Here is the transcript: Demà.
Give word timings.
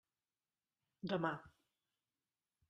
Demà. 1.11 1.31